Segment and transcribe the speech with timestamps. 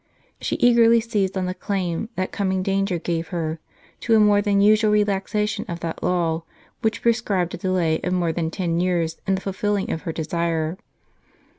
[0.39, 3.59] She eagerly seized on the claim that coming danger gave her,
[3.99, 6.41] to a more than usual relaxation of that law
[6.81, 10.11] which prescribed a delay of more than ten years in the ful filling of her
[10.11, 10.75] desire.